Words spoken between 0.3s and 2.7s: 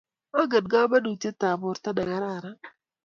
Angen kamanutyetap borto ne kararan